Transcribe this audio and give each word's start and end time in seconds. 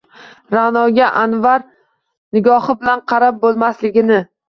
Ra’noga 0.55 1.09
Anvvar 1.25 1.61
nigohi 2.41 2.79
bilan 2.83 3.07
qarab 3.15 3.43
bo’lmasligini 3.49 4.25